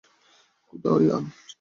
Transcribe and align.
খোদা, 0.65 0.91
ইয়ান! 1.03 1.23